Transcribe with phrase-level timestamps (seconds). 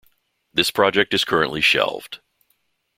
[0.51, 2.21] This project is currently shelved.